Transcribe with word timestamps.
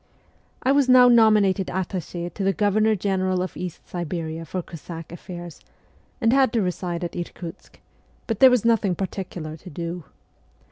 I 0.63 0.71
was 0.71 0.89
now 0.89 1.07
nominated 1.09 1.69
attache 1.69 2.29
to 2.31 2.43
the 2.43 2.53
Governor 2.53 2.95
'j 2.95 3.01
General 3.07 3.43
of 3.43 3.55
East 3.55 3.87
Siberia 3.87 4.45
for 4.45 4.63
Cossack 4.63 5.11
affairs, 5.11 5.61
and 6.19 6.33
had 6.33 6.51
to 6.53 6.61
reside 6.63 7.03
at 7.03 7.15
Irkutsk; 7.15 7.79
but 8.25 8.39
there 8.39 8.49
was 8.49 8.65
nothing 8.65 8.95
particular 8.95 9.55
to 9.57 9.69
do. 9.69 10.05